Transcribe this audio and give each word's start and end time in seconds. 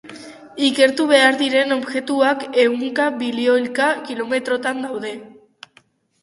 Ikertu 0.67 1.03
behar 1.11 1.35
diren 1.41 1.75
objektuak 1.75 2.45
ehunka 2.63 3.05
bilioika 3.19 3.91
kilometrotan 4.09 4.83
daude. 4.89 5.15